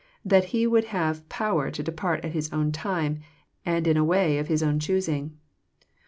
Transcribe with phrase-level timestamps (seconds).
[0.17, 3.19] *' that He would have power to depart at His own time,
[3.63, 5.37] and in a way of II is own choosing."